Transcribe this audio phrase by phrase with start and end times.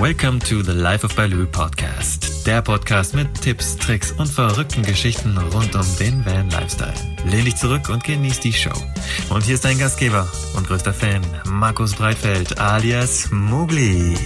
[0.00, 2.46] Welcome to the Life of Baloo Podcast.
[2.46, 6.94] Der Podcast mit Tipps, Tricks und verrückten Geschichten rund um den Van Lifestyle.
[7.26, 8.72] Lehn dich zurück und genieß die Show.
[9.28, 10.26] Und hier ist dein Gastgeber
[10.56, 14.16] und größter Fan, Markus Breitfeld alias Mugli.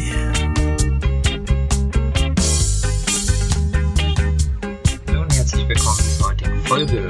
[5.09, 7.09] Hallo und herzlich willkommen zur heutigen Folge.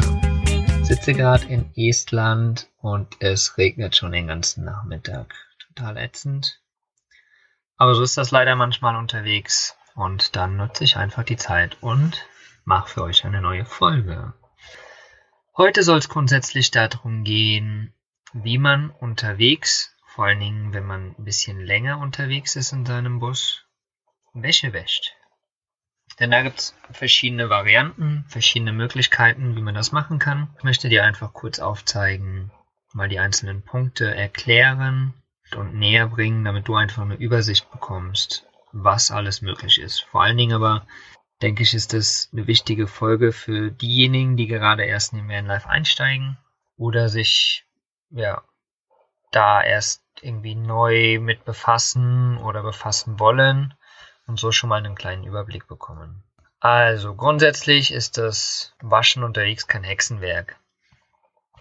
[0.80, 5.34] Ich sitze gerade in Estland und es regnet schon den ganzen Nachmittag.
[5.68, 6.63] Total ätzend.
[7.76, 9.76] Aber so ist das leider manchmal unterwegs.
[9.94, 12.26] Und dann nutze ich einfach die Zeit und
[12.64, 14.34] mache für euch eine neue Folge.
[15.56, 17.94] Heute soll es grundsätzlich darum gehen,
[18.32, 23.20] wie man unterwegs, vor allen Dingen wenn man ein bisschen länger unterwegs ist in seinem
[23.20, 23.64] Bus,
[24.32, 25.12] Wäsche wäscht.
[26.18, 30.54] Denn da gibt es verschiedene Varianten, verschiedene Möglichkeiten, wie man das machen kann.
[30.58, 32.50] Ich möchte dir einfach kurz aufzeigen,
[32.92, 35.14] mal die einzelnen Punkte erklären
[35.56, 40.00] und näher bringen, damit du einfach eine Übersicht bekommst, was alles möglich ist.
[40.00, 40.86] Vor allen Dingen aber,
[41.42, 45.68] denke ich, ist das eine wichtige Folge für diejenigen, die gerade erst in den Vanlife
[45.68, 46.38] einsteigen
[46.76, 47.64] oder sich,
[48.10, 48.42] ja,
[49.30, 53.74] da erst irgendwie neu mit befassen oder befassen wollen
[54.26, 56.22] und so schon mal einen kleinen Überblick bekommen.
[56.60, 60.56] Also grundsätzlich ist das Waschen unterwegs kein Hexenwerk.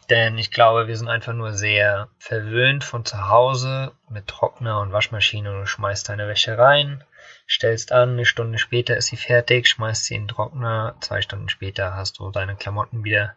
[0.09, 4.91] Denn ich glaube, wir sind einfach nur sehr verwöhnt von zu Hause mit Trockner und
[4.91, 7.03] Waschmaschine und du schmeißt deine Wäsche rein,
[7.49, 11.49] stellst an, eine Stunde später ist sie fertig, schmeißt sie in den Trockner, zwei Stunden
[11.49, 13.35] später hast du deine Klamotten wieder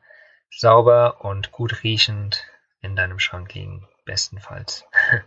[0.51, 2.45] sauber und gut riechend
[2.81, 4.85] in deinem Schrank liegen, bestenfalls.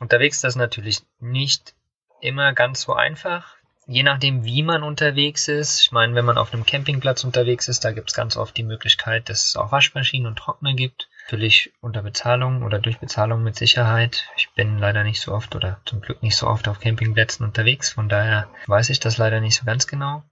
[0.00, 1.74] Unterwegs ist das natürlich nicht
[2.20, 3.57] immer ganz so einfach
[3.88, 5.80] je nachdem, wie man unterwegs ist.
[5.80, 8.62] Ich meine, wenn man auf einem Campingplatz unterwegs ist, da gibt es ganz oft die
[8.62, 11.08] Möglichkeit, dass es auch Waschmaschinen und Trockner gibt.
[11.24, 14.28] Natürlich unter Bezahlung oder durch Bezahlung mit Sicherheit.
[14.36, 17.90] Ich bin leider nicht so oft oder zum Glück nicht so oft auf Campingplätzen unterwegs,
[17.90, 20.22] von daher weiß ich das leider nicht so ganz genau.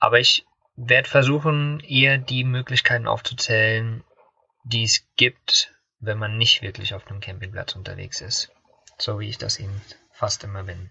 [0.00, 0.44] Aber ich
[0.74, 4.02] werde versuchen, eher die Möglichkeiten aufzuzählen,
[4.64, 8.50] die es gibt, wenn man nicht wirklich auf einem Campingplatz unterwegs ist.
[8.98, 9.80] So wie ich das eben
[10.12, 10.90] fast immer bin.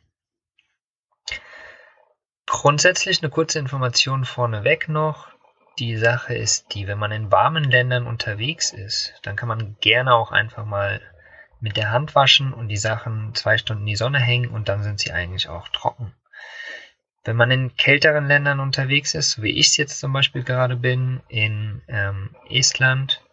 [2.49, 5.27] Grundsätzlich eine kurze Information vorneweg noch.
[5.77, 10.15] Die Sache ist die, wenn man in warmen Ländern unterwegs ist, dann kann man gerne
[10.15, 10.99] auch einfach mal
[11.61, 14.81] mit der Hand waschen und die Sachen zwei Stunden in die Sonne hängen und dann
[14.81, 16.15] sind sie eigentlich auch trocken.
[17.23, 20.75] Wenn man in kälteren Ländern unterwegs ist, so wie ich es jetzt zum Beispiel gerade
[20.75, 23.23] bin, in ähm, Estland,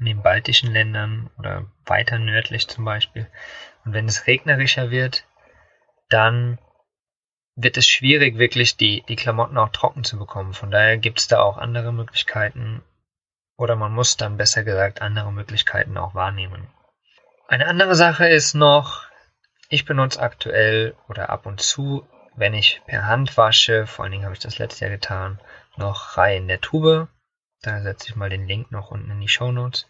[0.00, 3.28] in den baltischen Ländern oder weiter nördlich zum Beispiel,
[3.84, 5.26] und wenn es regnerischer wird,
[6.08, 6.58] dann
[7.54, 10.54] wird es schwierig, wirklich die, die Klamotten auch trocken zu bekommen.
[10.54, 12.82] Von daher gibt es da auch andere Möglichkeiten
[13.56, 16.68] oder man muss dann besser gesagt andere Möglichkeiten auch wahrnehmen.
[17.48, 19.04] Eine andere Sache ist noch,
[19.68, 24.24] ich benutze aktuell oder ab und zu, wenn ich per Hand wasche, vor allen Dingen
[24.24, 25.38] habe ich das letztes Jahr getan,
[25.76, 27.08] noch Reihe in der Tube.
[27.60, 29.86] Da setze ich mal den Link noch unten in die Show Notes.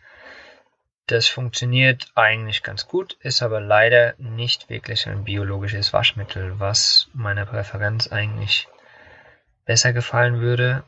[1.07, 7.45] Das funktioniert eigentlich ganz gut, ist aber leider nicht wirklich ein biologisches Waschmittel, was meiner
[7.45, 8.69] Präferenz eigentlich
[9.65, 10.85] besser gefallen würde.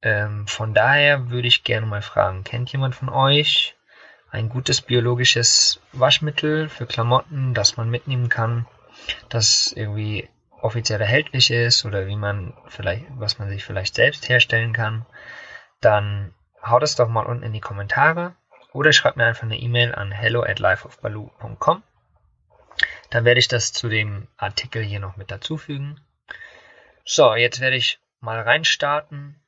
[0.00, 3.76] Ähm, von daher würde ich gerne mal fragen, kennt jemand von euch
[4.30, 8.66] ein gutes biologisches Waschmittel für Klamotten, das man mitnehmen kann,
[9.28, 10.28] das irgendwie
[10.60, 15.06] offiziell erhältlich ist oder wie man vielleicht, was man sich vielleicht selbst herstellen kann,
[15.80, 18.34] dann haut es doch mal unten in die Kommentare.
[18.72, 21.82] Oder schreibt mir einfach eine E-Mail an hello at lifeofbaloo.com.
[23.10, 26.00] Dann werde ich das zu dem Artikel hier noch mit dazufügen.
[27.04, 29.40] So, jetzt werde ich mal reinstarten.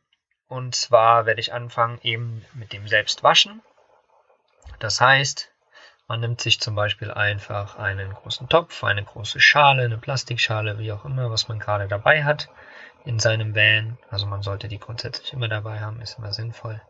[0.48, 3.62] Und zwar werde ich anfangen eben mit dem Selbstwaschen.
[4.78, 5.52] Das heißt,
[6.08, 10.90] man nimmt sich zum Beispiel einfach einen großen Topf, eine große Schale, eine Plastikschale, wie
[10.90, 12.48] auch immer, was man gerade dabei hat
[13.04, 13.98] in seinem Van.
[14.08, 16.80] Also man sollte die grundsätzlich immer dabei haben, ist immer sinnvoll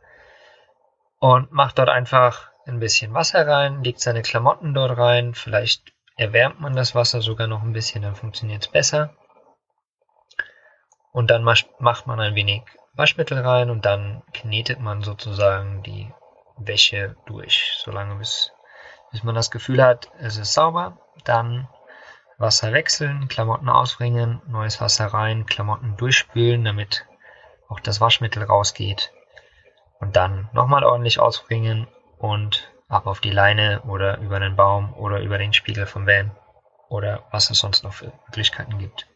[1.21, 6.61] und macht dort einfach ein bisschen Wasser rein, legt seine Klamotten dort rein, vielleicht erwärmt
[6.61, 9.15] man das Wasser sogar noch ein bisschen, dann funktioniert es besser.
[11.13, 12.63] Und dann macht man ein wenig
[12.95, 16.13] Waschmittel rein und dann knetet man sozusagen die
[16.57, 18.53] Wäsche durch, solange bis,
[19.11, 20.99] bis man das Gefühl hat, es ist sauber.
[21.25, 21.69] Dann
[22.39, 27.07] Wasser wechseln, Klamotten ausbringen, neues Wasser rein, Klamotten durchspülen, damit
[27.69, 29.13] auch das Waschmittel rausgeht
[30.01, 31.87] und dann nochmal ordentlich ausbringen
[32.19, 36.33] und ab auf die Leine oder über den Baum oder über den Spiegel vom Van
[36.89, 39.07] oder was es sonst noch für Möglichkeiten gibt.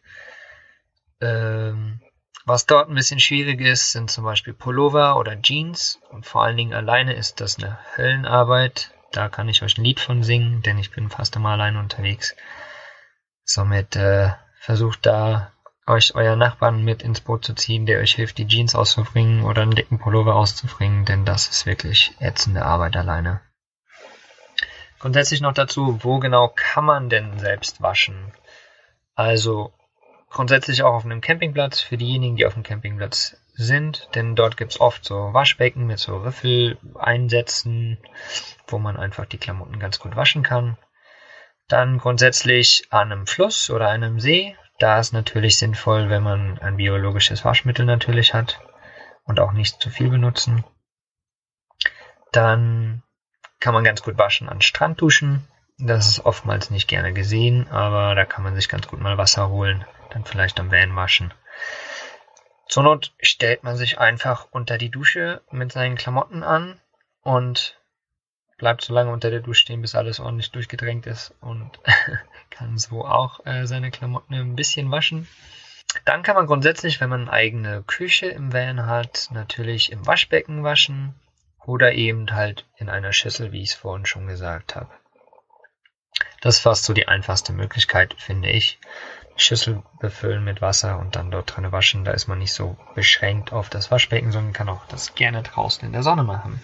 [1.19, 1.99] Ähm,
[2.45, 6.57] was dort ein bisschen schwierig ist, sind zum Beispiel Pullover oder Jeans und vor allen
[6.57, 8.91] Dingen alleine ist das eine Höllenarbeit.
[9.11, 12.35] Da kann ich euch ein Lied von singen, denn ich bin fast immer alleine unterwegs.
[13.43, 15.51] Somit äh, versucht da
[15.87, 19.61] euch euer Nachbarn mit ins Boot zu ziehen, der euch hilft, die Jeans auszubringen oder
[19.61, 23.41] einen dicken Pullover auszubringen, denn das ist wirklich ätzende Arbeit alleine.
[24.99, 28.33] Grundsätzlich noch dazu, wo genau kann man denn selbst waschen?
[29.13, 29.71] Also
[30.29, 34.79] grundsätzlich auch auf einem Campingplatz für diejenigen, die auf dem Campingplatz sind, denn dort gibt's
[34.79, 37.99] oft so Waschbecken mit so Riffeleinsätzen,
[38.67, 40.77] wo man einfach die Klamotten ganz gut waschen kann.
[41.67, 46.77] Dann grundsätzlich an einem Fluss oder einem See, da ist natürlich sinnvoll, wenn man ein
[46.77, 48.59] biologisches Waschmittel natürlich hat
[49.23, 50.63] und auch nicht zu viel benutzen.
[52.31, 53.03] Dann
[53.59, 55.47] kann man ganz gut waschen an Strandduschen.
[55.77, 59.49] Das ist oftmals nicht gerne gesehen, aber da kann man sich ganz gut mal Wasser
[59.49, 61.33] holen, dann vielleicht am Van waschen.
[62.67, 66.81] Zur Not stellt man sich einfach unter die Dusche mit seinen Klamotten an
[67.21, 67.79] und
[68.57, 71.79] bleibt so lange unter der Dusche stehen, bis alles ordentlich durchgedrängt ist und
[72.49, 75.27] kann so auch äh, seine Klamotten ein bisschen waschen.
[76.03, 80.63] Dann kann man grundsätzlich, wenn man eine eigene Küche im Van hat, natürlich im Waschbecken
[80.63, 81.15] waschen
[81.65, 84.89] oder eben halt in einer Schüssel, wie ich es vorhin schon gesagt habe.
[86.41, 88.79] Das ist fast so die einfachste Möglichkeit, finde ich.
[89.37, 92.05] Schüssel befüllen mit Wasser und dann dort drin waschen.
[92.05, 95.85] Da ist man nicht so beschränkt auf das Waschbecken, sondern kann auch das gerne draußen
[95.85, 96.61] in der Sonne machen.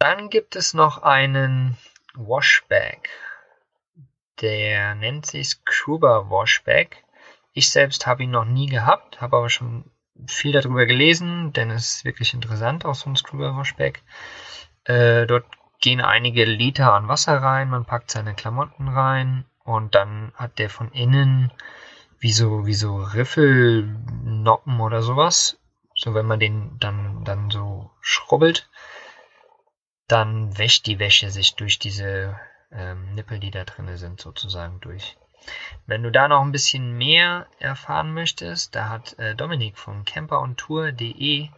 [0.00, 1.76] Dann gibt es noch einen
[2.14, 3.10] Washbag.
[4.40, 7.04] Der nennt sich Scuba Washbag.
[7.52, 9.84] Ich selbst habe ihn noch nie gehabt, habe aber schon
[10.26, 14.00] viel darüber gelesen, denn es ist wirklich interessant, auch so ein Scuba Washbag.
[14.84, 15.44] Äh, dort
[15.82, 20.70] gehen einige Liter an Wasser rein, man packt seine Klamotten rein und dann hat der
[20.70, 21.52] von innen
[22.18, 25.58] wie so, wie so Riffelnoppen oder sowas.
[25.94, 28.70] So wenn man den dann, dann so schrubbelt
[30.10, 32.38] dann wäscht die Wäsche sich durch diese
[32.72, 35.16] ähm, Nippel, die da drin sind, sozusagen durch.
[35.86, 41.48] Wenn du da noch ein bisschen mehr erfahren möchtest, da hat äh, Dominik von camperondtour.de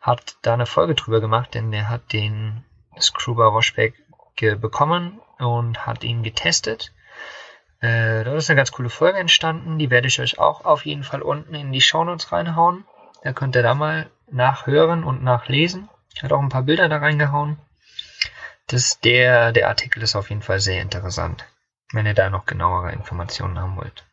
[0.00, 2.64] hat da eine Folge drüber gemacht, denn der hat den
[3.00, 3.94] Screwbar Washback
[4.60, 6.92] bekommen und hat ihn getestet.
[7.80, 11.04] Äh, da ist eine ganz coole Folge entstanden, die werde ich euch auch auf jeden
[11.04, 12.84] Fall unten in die Shownotes reinhauen.
[13.22, 15.88] Da könnt ihr da mal nachhören und nachlesen.
[16.14, 17.58] Ich habe auch ein paar Bilder da reingehauen.
[18.72, 21.44] Das, der, der Artikel ist auf jeden Fall sehr interessant,
[21.92, 24.06] wenn ihr da noch genauere Informationen haben wollt.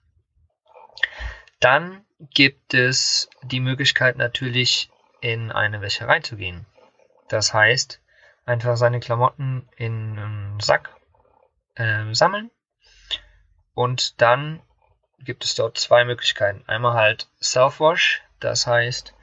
[1.61, 2.03] Dann
[2.33, 4.91] gibt es die Möglichkeit natürlich
[5.21, 6.65] in eine Wäscherei zu gehen.
[7.29, 8.01] Das heißt,
[8.45, 10.94] einfach seine Klamotten in einen Sack
[11.75, 12.51] äh, sammeln
[13.73, 14.61] und dann
[15.19, 16.65] gibt es dort zwei Möglichkeiten.
[16.67, 19.13] Einmal halt Self-Wash, das heißt,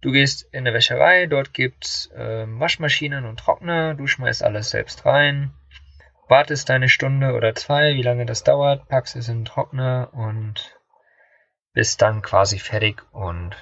[0.00, 5.04] Du gehst in eine Wäscherei, dort gibt's äh, Waschmaschinen und Trockner, du schmeißt alles selbst
[5.04, 5.52] rein,
[6.28, 10.78] wartest eine Stunde oder zwei, wie lange das dauert, packst es in den Trockner und
[11.74, 13.56] bist dann quasi fertig und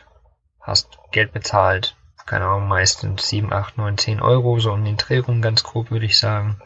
[0.60, 1.96] hast Geld bezahlt.
[2.26, 5.90] Keine Ahnung, meistens 7, 8, 9, 10 Euro, so um den Dreh rum, ganz grob
[5.90, 6.60] würde ich sagen.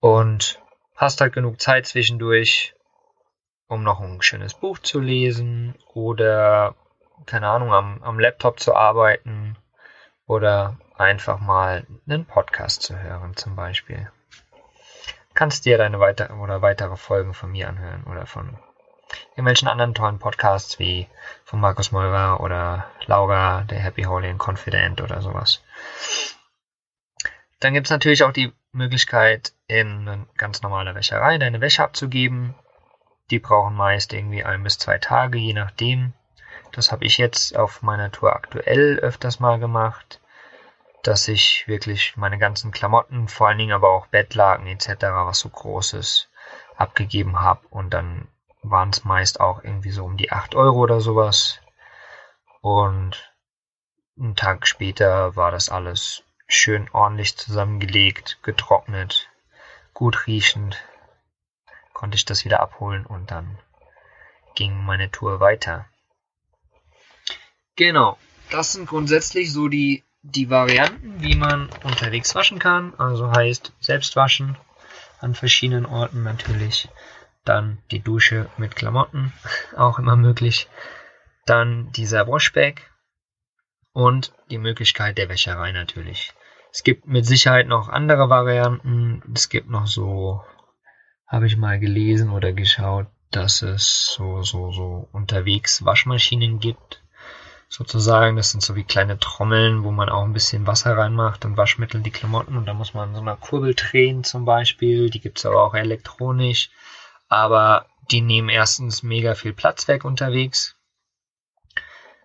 [0.00, 0.60] Und
[0.94, 2.74] hast halt genug Zeit zwischendurch,
[3.68, 6.74] um noch ein schönes Buch zu lesen oder
[7.24, 9.56] keine Ahnung, am, am Laptop zu arbeiten
[10.26, 14.10] oder einfach mal einen Podcast zu hören zum Beispiel.
[15.34, 18.58] Kannst dir deine weitere oder weitere Folgen von mir anhören oder von
[19.30, 21.08] irgendwelchen anderen tollen Podcasts wie
[21.44, 25.62] von Markus Meurer oder Laura, der Happy Holy and Confident oder sowas.
[27.60, 32.54] Dann gibt es natürlich auch die Möglichkeit, in eine ganz normale Wäscherei deine Wäsche abzugeben.
[33.30, 36.12] Die brauchen meist irgendwie ein bis zwei Tage, je nachdem,
[36.76, 40.20] das habe ich jetzt auf meiner Tour aktuell öfters mal gemacht,
[41.02, 45.48] dass ich wirklich meine ganzen Klamotten, vor allen Dingen aber auch Bettlaken etc., was so
[45.48, 46.28] Großes,
[46.76, 47.66] abgegeben habe.
[47.68, 48.28] Und dann
[48.62, 51.60] waren es meist auch irgendwie so um die 8 Euro oder sowas.
[52.60, 53.32] Und
[54.18, 59.28] einen Tag später war das alles schön ordentlich zusammengelegt, getrocknet,
[59.94, 60.82] gut riechend.
[61.92, 63.58] Konnte ich das wieder abholen und dann
[64.54, 65.86] ging meine Tour weiter.
[67.76, 68.18] Genau.
[68.50, 72.94] Das sind grundsätzlich so die, die Varianten, wie man unterwegs waschen kann.
[72.96, 74.56] Also heißt selbst waschen
[75.20, 76.88] an verschiedenen Orten natürlich.
[77.44, 79.32] Dann die Dusche mit Klamotten,
[79.76, 80.68] auch immer möglich.
[81.44, 82.80] Dann dieser Washbag
[83.92, 86.32] und die Möglichkeit der Wäscherei natürlich.
[86.72, 89.22] Es gibt mit Sicherheit noch andere Varianten.
[89.34, 90.44] Es gibt noch so,
[91.26, 97.00] habe ich mal gelesen oder geschaut, dass es so, so, so unterwegs Waschmaschinen gibt
[97.68, 98.36] sozusagen.
[98.36, 102.00] Das sind so wie kleine Trommeln, wo man auch ein bisschen Wasser reinmacht und Waschmittel
[102.00, 105.10] die Klamotten und da muss man so eine Kurbel drehen zum Beispiel.
[105.10, 106.70] Die gibt's aber auch elektronisch.
[107.28, 110.76] Aber die nehmen erstens mega viel Platz weg unterwegs.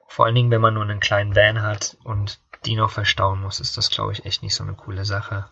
[0.07, 3.59] Vor allen Dingen, wenn man nur einen kleinen Van hat und die noch verstauen muss,
[3.59, 5.49] ist das, glaube ich, echt nicht so eine coole Sache.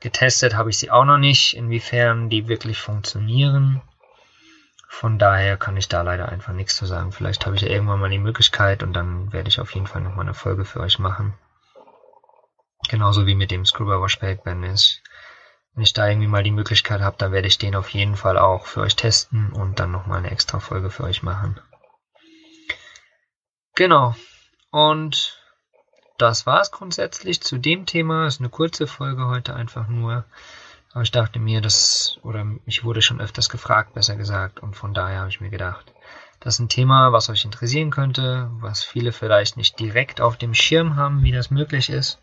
[0.00, 3.80] Getestet habe ich sie auch noch nicht, inwiefern die wirklich funktionieren.
[5.00, 7.10] Von daher kann ich da leider einfach nichts zu sagen.
[7.10, 10.02] Vielleicht habe ich ja irgendwann mal die Möglichkeit und dann werde ich auf jeden Fall
[10.02, 11.34] nochmal eine Folge für euch machen.
[12.88, 14.06] Genauso wie mit dem Screwbar
[14.44, 15.02] Band ist.
[15.74, 18.38] Wenn ich da irgendwie mal die Möglichkeit habe, dann werde ich den auf jeden Fall
[18.38, 21.60] auch für euch testen und dann nochmal eine extra Folge für euch machen.
[23.74, 24.14] Genau.
[24.70, 25.42] Und
[26.18, 28.28] das war's grundsätzlich zu dem Thema.
[28.28, 30.24] Ist eine kurze Folge heute einfach nur.
[30.94, 34.94] Aber ich dachte mir, das, oder mich wurde schon öfters gefragt, besser gesagt, und von
[34.94, 35.92] daher habe ich mir gedacht,
[36.38, 40.54] das ist ein Thema, was euch interessieren könnte, was viele vielleicht nicht direkt auf dem
[40.54, 42.20] Schirm haben, wie das möglich ist.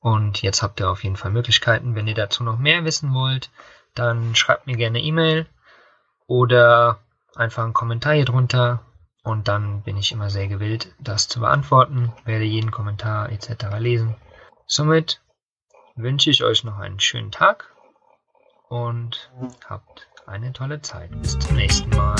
[0.00, 1.94] Und jetzt habt ihr auf jeden Fall Möglichkeiten.
[1.94, 3.50] Wenn ihr dazu noch mehr wissen wollt,
[3.94, 5.46] dann schreibt mir gerne E-Mail
[6.26, 7.00] oder
[7.34, 8.86] einfach einen Kommentar hier drunter.
[9.22, 13.66] Und dann bin ich immer sehr gewillt, das zu beantworten, werde jeden Kommentar etc.
[13.78, 14.16] lesen.
[14.66, 15.20] Somit
[15.98, 17.72] wünsche ich euch noch einen schönen Tag
[18.68, 19.30] und
[19.68, 21.10] habt eine tolle Zeit.
[21.20, 22.16] Bis zum nächsten Mal.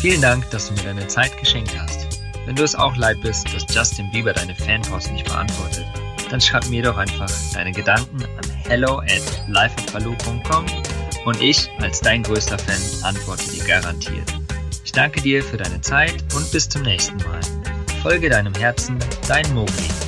[0.00, 2.20] Vielen Dank, dass du mir deine Zeit geschenkt hast.
[2.46, 5.86] Wenn du es auch leid bist, dass Justin Bieber deine Fanpost nicht beantwortet,
[6.30, 10.66] dann schreib mir doch einfach deine Gedanken an hello at lifeatbaloo.com
[11.24, 14.34] und ich als dein größter Fan antworte dir garantiert.
[14.84, 17.40] Ich danke dir für deine Zeit und bis zum nächsten Mal.
[18.04, 20.03] Folge deinem Herzen, dein Mogli.